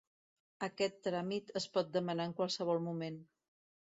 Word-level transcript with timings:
Aquest 0.67 0.95
tràmit 1.07 1.51
es 1.61 1.67
pot 1.75 1.91
demanar 1.97 2.25
en 2.31 2.33
qualsevol 2.39 2.81
moment. 2.87 3.21